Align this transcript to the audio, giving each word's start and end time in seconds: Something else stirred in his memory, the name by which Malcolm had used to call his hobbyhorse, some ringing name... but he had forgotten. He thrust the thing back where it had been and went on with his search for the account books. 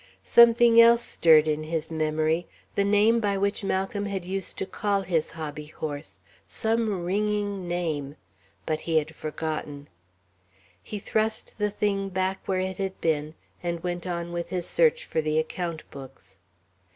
Something 0.25 0.81
else 0.81 1.03
stirred 1.05 1.47
in 1.47 1.61
his 1.63 1.91
memory, 1.91 2.47
the 2.73 2.83
name 2.83 3.19
by 3.19 3.37
which 3.37 3.63
Malcolm 3.63 4.07
had 4.07 4.25
used 4.25 4.57
to 4.57 4.65
call 4.65 5.01
his 5.03 5.33
hobbyhorse, 5.33 6.19
some 6.47 7.05
ringing 7.05 7.67
name... 7.67 8.15
but 8.65 8.79
he 8.79 8.97
had 8.97 9.13
forgotten. 9.13 9.89
He 10.81 10.97
thrust 10.97 11.59
the 11.59 11.69
thing 11.69 12.09
back 12.09 12.39
where 12.47 12.61
it 12.61 12.79
had 12.79 12.99
been 12.99 13.35
and 13.61 13.83
went 13.83 14.07
on 14.07 14.31
with 14.31 14.49
his 14.49 14.65
search 14.67 15.05
for 15.05 15.21
the 15.21 15.37
account 15.37 15.83
books. 15.91 16.39